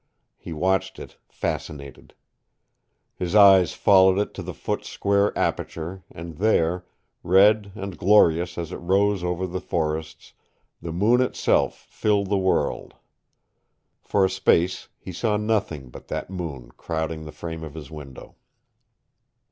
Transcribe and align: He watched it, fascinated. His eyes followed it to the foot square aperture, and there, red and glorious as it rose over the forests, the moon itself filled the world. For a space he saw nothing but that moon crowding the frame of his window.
He 0.39 0.51
watched 0.51 0.97
it, 0.97 1.17
fascinated. 1.29 2.15
His 3.13 3.35
eyes 3.35 3.73
followed 3.73 4.17
it 4.17 4.33
to 4.33 4.41
the 4.41 4.51
foot 4.55 4.83
square 4.83 5.31
aperture, 5.37 6.03
and 6.09 6.37
there, 6.37 6.87
red 7.21 7.71
and 7.75 7.95
glorious 7.99 8.57
as 8.57 8.71
it 8.71 8.77
rose 8.77 9.23
over 9.23 9.45
the 9.45 9.61
forests, 9.61 10.33
the 10.81 10.91
moon 10.91 11.21
itself 11.21 11.85
filled 11.87 12.29
the 12.31 12.35
world. 12.39 12.95
For 14.01 14.25
a 14.25 14.29
space 14.31 14.87
he 14.97 15.11
saw 15.11 15.37
nothing 15.37 15.91
but 15.91 16.07
that 16.07 16.31
moon 16.31 16.71
crowding 16.77 17.25
the 17.25 17.31
frame 17.31 17.63
of 17.63 17.75
his 17.75 17.91
window. 17.91 18.33